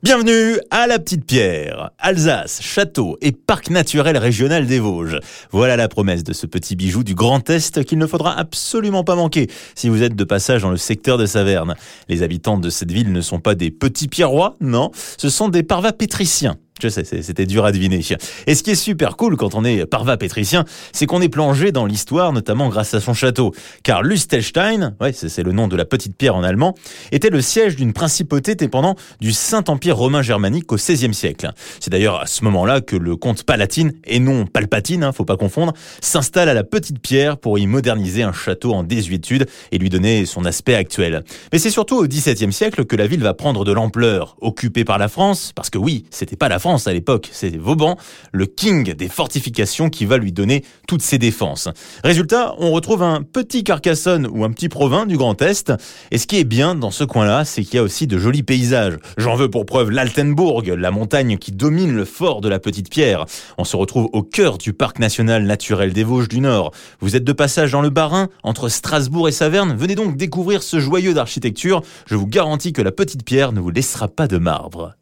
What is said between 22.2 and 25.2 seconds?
notamment grâce à son château. Car Lustelstein, ouais,